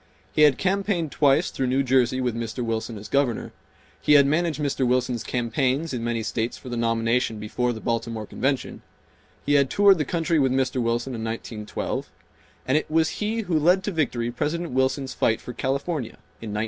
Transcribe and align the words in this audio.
He 0.33 0.41
had 0.41 0.57
campaigned 0.57 1.11
twice 1.11 1.51
through 1.51 1.67
New 1.67 1.83
Jersey 1.83 2.19
with 2.19 2.33
Mr. 2.33 2.65
Wilson 2.65 2.97
as 2.97 3.07
Governor; 3.07 3.51
he 4.01 4.13
had 4.13 4.25
managed 4.25 4.59
Mr. 4.59 4.83
Wilson's 4.83 5.23
campaigns 5.23 5.93
in 5.93 6.03
many 6.03 6.23
states 6.23 6.57
for 6.57 6.69
the 6.69 6.75
nomination 6.75 7.37
before 7.39 7.71
the 7.71 7.79
Baltimore 7.81 8.25
Convention; 8.25 8.81
he 9.45 9.53
had 9.53 9.69
toured 9.69 9.99
the 9.99 10.03
country 10.03 10.39
with 10.39 10.51
Mr. 10.51 10.81
Wilson 10.81 11.13
in 11.13 11.23
1912; 11.23 12.09
and 12.67 12.79
it 12.79 12.89
was 12.89 13.09
he 13.21 13.41
who 13.41 13.59
led 13.59 13.83
to 13.83 13.91
victory 13.91 14.31
President 14.31 14.71
Wilson's 14.71 15.13
fight 15.13 15.39
for 15.39 15.53
California 15.53 16.17
in 16.41 16.49
1916. 16.49 16.59